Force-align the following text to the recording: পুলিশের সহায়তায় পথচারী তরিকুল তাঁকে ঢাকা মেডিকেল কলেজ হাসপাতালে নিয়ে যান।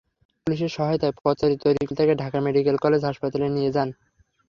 পুলিশের 0.47 0.71
সহায়তায় 0.71 1.15
পথচারী 1.17 1.55
তরিকুল 1.63 1.95
তাঁকে 1.97 2.13
ঢাকা 2.21 2.37
মেডিকেল 2.45 2.75
কলেজ 2.83 3.01
হাসপাতালে 3.05 3.47
নিয়ে 3.49 3.73
যান। 3.75 3.89